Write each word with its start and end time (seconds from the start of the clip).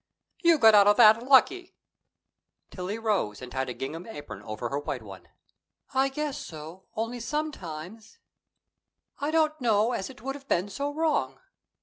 "You 0.41 0.57
got 0.57 0.73
out 0.73 0.87
of 0.87 0.97
that 0.97 1.21
lucky." 1.21 1.75
Tillie 2.71 2.97
rose 2.97 3.39
and 3.39 3.51
tied 3.51 3.69
a 3.69 3.73
gingham 3.75 4.07
apron 4.07 4.41
over 4.41 4.69
her 4.69 4.79
white 4.79 5.03
one. 5.03 5.27
"I 5.93 6.09
guess 6.09 6.39
so. 6.39 6.87
Only 6.95 7.19
sometimes" 7.19 8.17
"I 9.21 9.29
don't 9.29 9.61
know 9.61 9.91
as 9.91 10.09
it 10.09 10.23
would 10.23 10.33
have 10.33 10.47
been 10.47 10.69
so 10.69 10.91
wrong. 10.91 11.39